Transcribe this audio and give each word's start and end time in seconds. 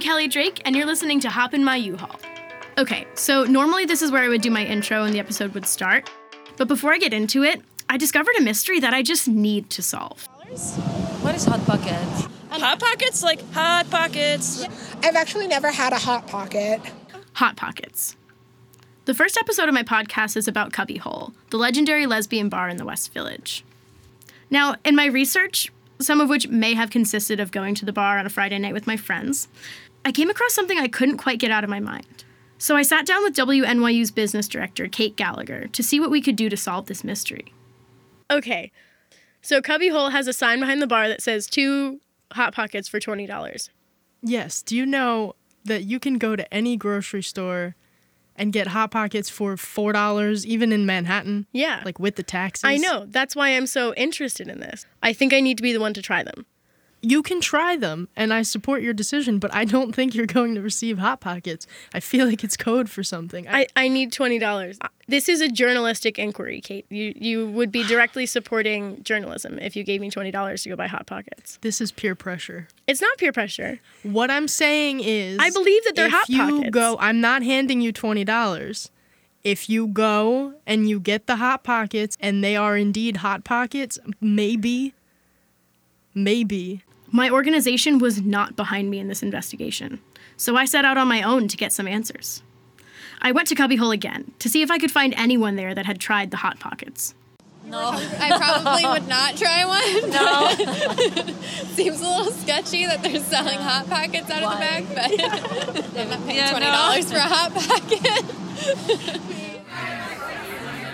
Kelly 0.00 0.28
Drake, 0.28 0.62
and 0.64 0.74
you're 0.74 0.86
listening 0.86 1.20
to 1.20 1.30
Hop 1.30 1.54
in 1.54 1.62
My 1.62 1.76
U-Haul. 1.76 2.18
Okay, 2.78 3.06
so 3.14 3.44
normally 3.44 3.84
this 3.84 4.02
is 4.02 4.10
where 4.10 4.22
I 4.22 4.28
would 4.28 4.40
do 4.40 4.50
my 4.50 4.64
intro 4.64 5.04
and 5.04 5.14
the 5.14 5.18
episode 5.18 5.54
would 5.54 5.66
start. 5.66 6.10
But 6.56 6.68
before 6.68 6.92
I 6.92 6.98
get 6.98 7.12
into 7.12 7.42
it, 7.42 7.60
I 7.88 7.96
discovered 7.96 8.34
a 8.38 8.42
mystery 8.42 8.80
that 8.80 8.94
I 8.94 9.02
just 9.02 9.28
need 9.28 9.70
to 9.70 9.82
solve. 9.82 10.26
What 10.36 11.34
is 11.34 11.44
Hot 11.44 11.64
Pockets? 11.66 12.28
Hot 12.50 12.80
Pockets? 12.80 13.22
Like 13.22 13.40
Hot 13.52 13.88
Pockets? 13.90 14.64
I've 15.02 15.16
actually 15.16 15.46
never 15.46 15.70
had 15.70 15.92
a 15.92 15.98
Hot 15.98 16.26
Pocket. 16.26 16.80
Hot 17.34 17.56
Pockets. 17.56 18.16
The 19.04 19.14
first 19.14 19.36
episode 19.36 19.68
of 19.68 19.74
my 19.74 19.82
podcast 19.82 20.36
is 20.36 20.46
about 20.46 20.72
Cubby 20.72 20.98
Hole, 20.98 21.32
the 21.50 21.56
legendary 21.56 22.06
lesbian 22.06 22.48
bar 22.48 22.68
in 22.68 22.76
the 22.76 22.84
West 22.84 23.12
Village. 23.12 23.64
Now, 24.50 24.76
in 24.84 24.94
my 24.94 25.06
research, 25.06 25.72
some 26.00 26.20
of 26.20 26.28
which 26.28 26.48
may 26.48 26.74
have 26.74 26.90
consisted 26.90 27.40
of 27.40 27.50
going 27.50 27.74
to 27.76 27.84
the 27.84 27.92
bar 27.92 28.18
on 28.18 28.26
a 28.26 28.30
Friday 28.30 28.58
night 28.58 28.74
with 28.74 28.86
my 28.86 28.96
friends, 28.96 29.48
I 30.04 30.12
came 30.12 30.30
across 30.30 30.54
something 30.54 30.78
I 30.78 30.88
couldn't 30.88 31.18
quite 31.18 31.38
get 31.38 31.50
out 31.50 31.64
of 31.64 31.70
my 31.70 31.80
mind. 31.80 32.24
So 32.58 32.76
I 32.76 32.82
sat 32.82 33.06
down 33.06 33.22
with 33.22 33.34
WNYU's 33.34 34.10
business 34.10 34.48
director, 34.48 34.86
Kate 34.88 35.16
Gallagher, 35.16 35.68
to 35.68 35.82
see 35.82 35.98
what 35.98 36.10
we 36.10 36.20
could 36.20 36.36
do 36.36 36.48
to 36.48 36.56
solve 36.56 36.86
this 36.86 37.04
mystery. 37.04 37.54
Okay, 38.30 38.70
so 39.42 39.62
Cubby 39.62 39.88
Hole 39.88 40.10
has 40.10 40.26
a 40.26 40.32
sign 40.32 40.60
behind 40.60 40.82
the 40.82 40.86
bar 40.86 41.08
that 41.08 41.22
says 41.22 41.46
two 41.46 42.00
Hot 42.32 42.54
Pockets 42.54 42.88
for 42.88 43.00
$20. 43.00 43.70
Yes. 44.22 44.62
Do 44.62 44.76
you 44.76 44.84
know 44.84 45.34
that 45.64 45.84
you 45.84 45.98
can 45.98 46.18
go 46.18 46.36
to 46.36 46.52
any 46.52 46.76
grocery 46.76 47.22
store 47.22 47.74
and 48.36 48.52
get 48.52 48.68
Hot 48.68 48.90
Pockets 48.90 49.28
for 49.28 49.56
$4, 49.56 50.44
even 50.44 50.72
in 50.72 50.86
Manhattan? 50.86 51.46
Yeah. 51.52 51.82
Like 51.84 51.98
with 51.98 52.16
the 52.16 52.22
taxes? 52.22 52.64
I 52.64 52.76
know. 52.76 53.06
That's 53.06 53.36
why 53.36 53.50
I'm 53.50 53.66
so 53.66 53.94
interested 53.94 54.48
in 54.48 54.60
this. 54.60 54.86
I 55.02 55.12
think 55.12 55.32
I 55.32 55.40
need 55.40 55.56
to 55.58 55.62
be 55.62 55.72
the 55.72 55.80
one 55.80 55.94
to 55.94 56.02
try 56.02 56.22
them. 56.22 56.46
You 57.02 57.22
can 57.22 57.40
try 57.40 57.76
them, 57.76 58.08
and 58.14 58.32
I 58.32 58.42
support 58.42 58.82
your 58.82 58.92
decision, 58.92 59.38
but 59.38 59.54
I 59.54 59.64
don't 59.64 59.94
think 59.94 60.14
you're 60.14 60.26
going 60.26 60.54
to 60.54 60.60
receive 60.60 60.98
Hot 60.98 61.20
Pockets. 61.20 61.66
I 61.94 62.00
feel 62.00 62.26
like 62.26 62.44
it's 62.44 62.56
code 62.56 62.90
for 62.90 63.02
something. 63.02 63.48
I, 63.48 63.66
I 63.74 63.88
need 63.88 64.12
twenty 64.12 64.38
dollars. 64.38 64.78
This 65.08 65.28
is 65.28 65.40
a 65.40 65.48
journalistic 65.48 66.18
inquiry, 66.18 66.60
Kate. 66.60 66.84
You 66.90 67.14
you 67.16 67.48
would 67.50 67.72
be 67.72 67.84
directly 67.84 68.26
supporting 68.26 69.02
journalism 69.02 69.58
if 69.58 69.74
you 69.76 69.82
gave 69.82 70.00
me 70.00 70.10
twenty 70.10 70.30
dollars 70.30 70.62
to 70.64 70.68
go 70.68 70.76
buy 70.76 70.88
hot 70.88 71.06
pockets. 71.06 71.58
this 71.62 71.80
is 71.80 71.90
peer 71.90 72.14
pressure. 72.14 72.68
It's 72.86 73.00
not 73.00 73.16
peer 73.18 73.32
pressure. 73.32 73.80
What 74.02 74.30
I'm 74.30 74.46
saying 74.46 75.00
is, 75.00 75.38
I 75.40 75.50
believe 75.50 75.82
that 75.84 75.96
they're 75.96 76.06
if 76.06 76.12
Hot 76.12 76.28
you 76.28 76.38
Pockets. 76.38 76.70
go, 76.70 76.96
I'm 77.00 77.20
not 77.20 77.42
handing 77.42 77.80
you 77.80 77.92
twenty 77.92 78.24
dollars. 78.24 78.90
If 79.42 79.70
you 79.70 79.86
go 79.86 80.52
and 80.66 80.86
you 80.86 81.00
get 81.00 81.26
the 81.26 81.36
hot 81.36 81.64
pockets 81.64 82.18
and 82.20 82.44
they 82.44 82.56
are 82.56 82.76
indeed 82.76 83.16
hot 83.18 83.42
pockets, 83.42 83.98
maybe, 84.20 84.92
maybe 86.14 86.82
My 87.12 87.28
organization 87.28 87.98
was 87.98 88.22
not 88.22 88.54
behind 88.54 88.88
me 88.90 88.98
in 89.00 89.08
this 89.08 89.22
investigation, 89.22 90.00
so 90.36 90.56
I 90.56 90.64
set 90.64 90.84
out 90.84 90.96
on 90.96 91.08
my 91.08 91.22
own 91.22 91.48
to 91.48 91.56
get 91.56 91.72
some 91.72 91.88
answers. 91.88 92.42
I 93.20 93.32
went 93.32 93.48
to 93.48 93.54
Cubbyhole 93.56 93.90
again 93.92 94.30
to 94.38 94.48
see 94.48 94.62
if 94.62 94.70
I 94.70 94.78
could 94.78 94.92
find 94.92 95.12
anyone 95.16 95.56
there 95.56 95.74
that 95.74 95.86
had 95.86 95.98
tried 95.98 96.30
the 96.30 96.36
hot 96.38 96.60
pockets. 96.60 97.14
No, 97.66 97.90
I 97.90 98.36
probably 98.36 98.84
would 98.86 99.08
not 99.08 99.36
try 99.36 99.64
one. 99.64 100.10
No. 100.10 101.34
Seems 101.74 102.00
a 102.00 102.04
little 102.08 102.32
sketchy 102.32 102.86
that 102.86 103.02
they're 103.02 103.20
selling 103.20 103.58
hot 103.58 103.88
pockets 103.88 104.30
out 104.30 104.42
of 104.42 104.50
the 104.52 104.56
bag, 104.56 104.86
but 104.88 105.98
I'm 105.98 106.10
not 106.10 106.26
paying 106.26 106.48
twenty 106.48 106.66
dollars 106.66 107.10
for 107.10 107.18
a 107.18 107.22
hot 107.22 107.52
pocket. 107.54 108.24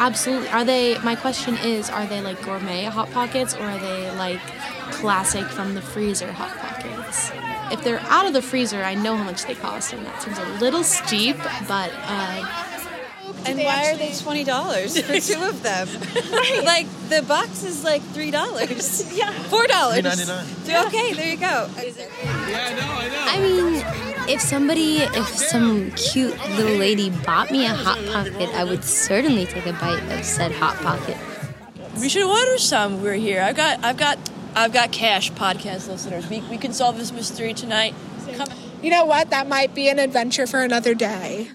Absolutely. 0.00 0.48
Are 0.48 0.64
they? 0.64 0.98
My 0.98 1.14
question 1.14 1.56
is: 1.58 1.90
Are 1.90 2.06
they 2.06 2.20
like 2.22 2.42
gourmet 2.42 2.84
hot 2.84 3.10
pockets, 3.12 3.54
or 3.54 3.62
are 3.62 3.78
they 3.78 4.10
like 4.16 4.40
classic 4.92 5.44
from 5.46 5.74
the 5.74 5.82
freezer 5.82 6.32
hot 6.32 6.56
pockets? 6.56 7.30
If 7.70 7.84
they're 7.84 8.00
out 8.08 8.26
of 8.26 8.32
the 8.32 8.42
freezer, 8.42 8.82
I 8.82 8.94
know 8.94 9.16
how 9.16 9.24
much 9.24 9.44
they 9.44 9.54
cost, 9.54 9.92
and 9.92 10.04
that 10.06 10.22
seems 10.22 10.38
a 10.38 10.44
little 10.58 10.82
steep. 10.82 11.36
But 11.68 11.92
uh, 11.94 12.66
And 13.46 13.58
why 13.58 13.90
are 13.92 13.96
they 13.96 14.12
twenty 14.14 14.42
dollars 14.44 15.00
for 15.00 15.20
two 15.32 15.40
of 15.42 15.62
them? 15.62 15.86
Like 16.64 16.86
the 17.10 17.22
box 17.28 17.62
is 17.62 17.84
like 17.84 18.02
three 18.02 18.30
dollars. 18.30 19.12
yeah, 19.16 19.30
four 19.52 19.66
dollars. 19.66 19.98
Okay, 20.86 21.12
there 21.14 21.30
you 21.30 21.36
go. 21.36 21.68
Yeah, 22.48 22.66
I 22.66 22.74
know, 22.74 22.90
I 22.90 23.08
know. 23.08 23.24
I 23.28 23.38
mean, 23.38 24.19
if 24.30 24.40
somebody, 24.40 24.98
if 24.98 25.26
some 25.26 25.90
cute 25.92 26.38
little 26.50 26.76
lady 26.76 27.10
bought 27.10 27.50
me 27.50 27.66
a 27.66 27.74
hot 27.74 27.98
pocket, 28.06 28.48
I 28.54 28.62
would 28.62 28.84
certainly 28.84 29.44
take 29.44 29.66
a 29.66 29.72
bite 29.72 30.00
of 30.12 30.24
said 30.24 30.52
hot 30.52 30.76
pocket. 30.76 31.16
We 32.00 32.08
should 32.08 32.22
order 32.22 32.56
some. 32.56 33.02
We're 33.02 33.14
here. 33.14 33.42
I've 33.42 33.56
got, 33.56 33.84
I've 33.84 33.96
got, 33.96 34.18
I've 34.54 34.72
got 34.72 34.92
cash 34.92 35.32
podcast 35.32 35.88
listeners. 35.88 36.30
We, 36.30 36.42
we 36.42 36.58
can 36.58 36.72
solve 36.72 36.96
this 36.96 37.10
mystery 37.10 37.54
tonight. 37.54 37.92
Come. 38.36 38.46
You 38.80 38.90
know 38.90 39.04
what? 39.04 39.30
That 39.30 39.48
might 39.48 39.74
be 39.74 39.88
an 39.88 39.98
adventure 39.98 40.46
for 40.46 40.60
another 40.62 40.94
day. 40.94 41.48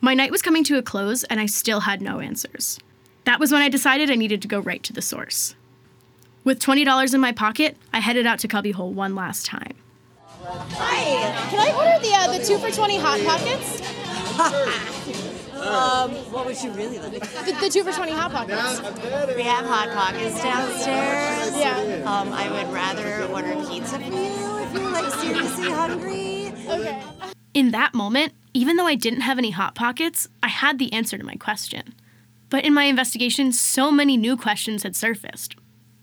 My 0.00 0.14
night 0.14 0.30
was 0.30 0.40
coming 0.40 0.64
to 0.64 0.78
a 0.78 0.82
close, 0.82 1.22
and 1.24 1.38
I 1.38 1.44
still 1.44 1.80
had 1.80 2.00
no 2.00 2.18
answers. 2.18 2.78
That 3.24 3.38
was 3.38 3.52
when 3.52 3.60
I 3.60 3.68
decided 3.68 4.10
I 4.10 4.14
needed 4.16 4.40
to 4.40 4.48
go 4.48 4.60
right 4.60 4.82
to 4.84 4.94
the 4.94 5.02
source. 5.02 5.54
With 6.44 6.60
$20 6.60 7.14
in 7.14 7.20
my 7.20 7.32
pocket, 7.32 7.76
I 7.92 8.00
headed 8.00 8.26
out 8.26 8.38
to 8.38 8.48
Cubbyhole 8.48 8.92
one 8.92 9.14
last 9.14 9.44
time. 9.44 9.74
Hi, 10.46 11.48
can 11.48 11.58
I 11.58 11.72
order 11.74 12.04
the 12.04 12.12
uh, 12.14 12.38
the 12.38 12.44
two 12.44 12.58
for 12.58 12.70
twenty 12.70 12.98
hot 12.98 13.20
pockets? 13.24 13.80
Um, 15.54 16.10
what 16.30 16.44
would 16.44 16.62
you 16.62 16.70
really 16.72 16.98
like? 16.98 17.12
The, 17.12 17.56
the 17.58 17.70
two 17.70 17.84
for 17.84 17.92
twenty 17.92 18.12
hot 18.12 18.32
pockets. 18.32 18.82
We 19.34 19.42
have 19.44 19.64
hot 19.64 19.88
pockets 19.94 20.42
downstairs. 20.42 21.56
Yeah. 21.56 22.02
Um, 22.04 22.30
I 22.34 22.50
would 22.50 22.70
rather 22.70 23.24
order 23.32 23.54
pizza 23.66 23.98
for 23.98 24.04
you 24.04 24.58
if 24.58 24.74
you're 24.74 24.90
like 24.90 25.10
seriously 25.14 25.70
hungry. 25.70 26.52
Okay. 26.68 27.02
In 27.54 27.70
that 27.70 27.94
moment, 27.94 28.34
even 28.52 28.76
though 28.76 28.86
I 28.86 28.94
didn't 28.94 29.22
have 29.22 29.38
any 29.38 29.52
Hot 29.52 29.74
Pockets, 29.74 30.28
I 30.42 30.48
had 30.48 30.78
the 30.78 30.92
answer 30.92 31.16
to 31.16 31.24
my 31.24 31.36
question. 31.36 31.94
But 32.50 32.66
in 32.66 32.74
my 32.74 32.84
investigation, 32.84 33.52
so 33.52 33.90
many 33.90 34.18
new 34.18 34.36
questions 34.36 34.82
had 34.82 34.96
surfaced. 34.96 35.56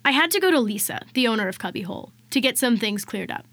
I 0.04 0.12
had 0.12 0.32
to 0.32 0.40
go 0.40 0.50
to 0.50 0.60
Lisa, 0.60 1.06
the 1.14 1.28
owner 1.28 1.48
of 1.48 1.60
Cubbyhole, 1.60 2.14
to 2.32 2.42
get 2.42 2.58
some 2.58 2.78
things 2.78 3.06
cleared 3.06 3.30
up. 3.30 3.46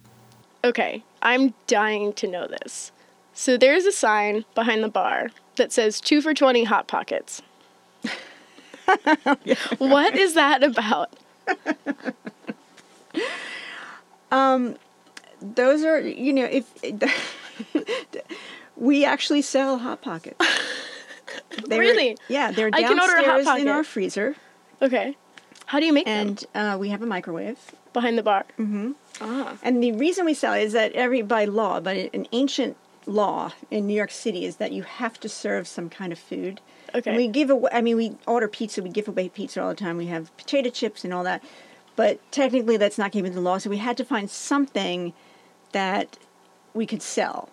Okay, 0.65 1.03
I'm 1.23 1.55
dying 1.67 2.13
to 2.15 2.27
know 2.27 2.47
this. 2.47 2.93
So 3.33 3.57
there's 3.57 3.85
a 3.85 3.93
sign 3.93 4.45
behind 4.55 4.83
the 4.83 4.89
bar 4.89 5.29
that 5.57 5.73
says 5.73 6.01
two 6.01 6.21
for 6.21 6.35
20 6.35 6.65
Hot 6.65 6.89
Pockets. 6.89 7.43
what 9.79 10.17
is 10.17 10.35
that 10.35 10.63
about? 10.63 11.11
um, 14.33 14.77
those 15.41 15.85
are 15.85 16.01
you 16.01 16.33
know 16.33 16.49
if 16.51 16.69
we 18.77 19.05
actually 19.05 19.43
sell 19.43 19.79
hot 19.79 20.03
pockets 20.03 20.37
They 21.67 21.77
were- 21.77 21.83
Really? 21.83 22.17
yeah 22.29 22.51
they're 22.51 22.71
I 22.73 22.83
can 22.83 22.99
order 23.01 23.15
a 23.17 23.25
Hot 23.25 23.37
downstairs 23.37 23.61
in 23.63 23.69
our 23.69 23.85
freezer 23.85 24.37
Okay. 24.81 25.17
How 25.69 25.79
do 25.81 25.87
you 25.87 25.93
make 25.93 26.07
them? 26.07 26.29
and 26.29 26.45
uh, 26.55 26.77
we 26.79 26.89
have 26.91 27.03
a 27.03 27.07
microwave 27.07 27.59
Behind 27.93 28.17
the 28.19 28.23
bar. 28.23 28.45
Ah. 29.21 29.57
and 29.63 29.83
the 29.83 29.93
reason 29.93 30.25
we 30.25 30.35
sell 30.35 30.55
it 30.55 30.63
is 30.63 30.73
that 30.73 30.93
every 30.93 31.23
by 31.23 31.45
law 31.45 31.81
but 31.81 31.97
an 31.97 32.27
ancient 32.33 32.77
law 33.07 33.53
in 33.71 33.87
new 33.87 33.95
york 34.03 34.11
city 34.11 34.45
is 34.45 34.57
that 34.57 34.71
you 34.73 34.83
have 34.83 35.19
to 35.21 35.29
serve 35.29 35.67
some 35.67 35.89
kind 35.91 36.13
of 36.13 36.19
food 36.19 36.61
Okay. 36.95 37.11
And 37.11 37.17
we 37.19 37.29
give 37.29 37.51
away 37.51 37.71
i 37.73 37.81
mean 37.83 37.97
we 37.97 38.17
order 38.27 38.49
pizza 38.49 38.83
we 38.83 38.89
give 38.91 39.09
away 39.09 39.29
pizza 39.29 39.63
all 39.63 39.69
the 39.71 39.75
time 39.75 39.97
we 39.99 40.07
have 40.07 40.35
potato 40.37 40.71
chips 40.71 41.05
and 41.05 41.13
all 41.13 41.25
that 41.25 41.43
but 41.97 42.21
technically 42.33 42.77
that's 42.77 42.97
not 42.99 43.13
keeping 43.13 43.35
the 43.35 43.41
law 43.41 43.59
so 43.59 43.69
we 43.69 43.77
had 43.79 43.97
to 43.99 44.05
find 44.05 44.31
something 44.31 45.13
that 45.73 46.17
we 46.75 46.87
could 46.87 47.03
sell 47.03 47.49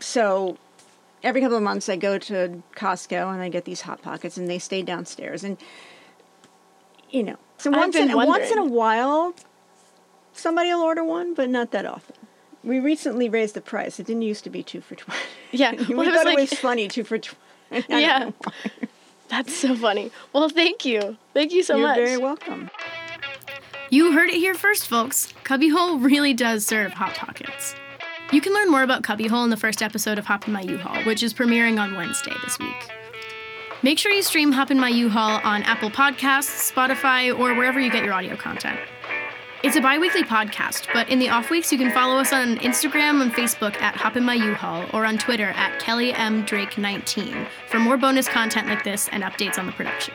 so 0.00 0.56
every 1.22 1.40
couple 1.40 1.56
of 1.56 1.62
months 1.62 1.88
I 1.88 1.96
go 1.96 2.18
to 2.18 2.62
Costco 2.76 3.32
and 3.32 3.40
I 3.42 3.48
get 3.48 3.64
these 3.64 3.82
hot 3.82 4.02
pockets 4.02 4.36
and 4.36 4.48
they 4.50 4.58
stay 4.58 4.82
downstairs 4.82 5.44
and 5.44 5.56
you 7.10 7.22
know 7.22 7.36
so 7.58 7.70
once 7.70 7.94
in 7.96 8.08
been 8.08 8.16
once 8.16 8.50
in 8.50 8.58
a 8.58 8.64
while 8.64 9.34
somebody 10.32 10.72
will 10.72 10.82
order 10.82 11.04
one 11.04 11.34
but 11.34 11.48
not 11.48 11.70
that 11.72 11.86
often. 11.86 12.16
We 12.64 12.80
recently 12.80 13.28
raised 13.28 13.54
the 13.54 13.60
price. 13.60 14.00
It 14.00 14.06
didn't 14.06 14.22
used 14.22 14.44
to 14.44 14.50
be 14.50 14.62
two 14.62 14.80
for 14.80 14.94
twenty. 14.94 15.20
Yeah. 15.52 15.72
we 15.88 15.94
well, 15.94 16.08
I 16.08 16.12
thought 16.12 16.24
was 16.26 16.34
it 16.34 16.50
was 16.50 16.54
funny 16.54 16.88
two 16.88 17.04
for 17.04 17.18
twenty. 17.18 17.36
Yeah. 17.88 18.30
That's 19.28 19.54
so 19.54 19.76
funny. 19.76 20.10
Well, 20.32 20.48
thank 20.48 20.84
you. 20.86 21.18
Thank 21.34 21.52
you 21.52 21.62
so 21.62 21.76
much. 21.78 21.98
You're 21.98 22.06
very 22.06 22.18
welcome. 22.18 22.70
You 23.90 24.12
heard 24.12 24.30
it 24.30 24.36
here 24.36 24.54
first, 24.54 24.86
folks. 24.86 25.32
Cubbyhole 25.44 25.98
really 26.02 26.34
does 26.34 26.66
serve 26.66 26.92
Hot 26.92 27.14
Pockets. 27.14 27.74
You 28.32 28.42
can 28.42 28.52
learn 28.52 28.70
more 28.70 28.82
about 28.82 29.02
Cubbyhole 29.02 29.44
in 29.44 29.50
the 29.50 29.56
first 29.56 29.82
episode 29.82 30.18
of 30.18 30.26
Hop 30.26 30.46
in 30.46 30.52
My 30.52 30.60
U-Haul, 30.60 31.04
which 31.04 31.22
is 31.22 31.32
premiering 31.32 31.80
on 31.80 31.94
Wednesday 31.96 32.34
this 32.44 32.58
week. 32.58 32.90
Make 33.80 33.98
sure 33.98 34.10
you 34.10 34.22
stream 34.22 34.50
Hop 34.50 34.72
in 34.72 34.80
My 34.80 34.88
U-Haul 34.88 35.40
on 35.44 35.62
Apple 35.62 35.88
Podcasts, 35.88 36.72
Spotify, 36.72 37.30
or 37.30 37.54
wherever 37.54 37.78
you 37.78 37.92
get 37.92 38.04
your 38.04 38.12
audio 38.12 38.34
content. 38.34 38.80
It's 39.62 39.76
a 39.76 39.80
bi 39.80 39.98
weekly 39.98 40.24
podcast, 40.24 40.92
but 40.92 41.08
in 41.08 41.20
the 41.20 41.28
off 41.28 41.48
weeks, 41.48 41.70
you 41.70 41.78
can 41.78 41.92
follow 41.92 42.16
us 42.16 42.32
on 42.32 42.56
Instagram 42.56 43.22
and 43.22 43.32
Facebook 43.32 43.80
at 43.80 43.94
Hop 43.94 44.16
in 44.16 44.24
My 44.24 44.34
U-Haul 44.34 44.86
or 44.92 45.04
on 45.04 45.16
Twitter 45.16 45.50
at 45.54 45.78
Kelly 45.78 46.12
M. 46.12 46.44
Drake 46.44 46.76
19 46.76 47.46
for 47.68 47.78
more 47.78 47.96
bonus 47.96 48.28
content 48.28 48.66
like 48.66 48.82
this 48.82 49.08
and 49.12 49.22
updates 49.22 49.60
on 49.60 49.66
the 49.66 49.72
production. 49.72 50.14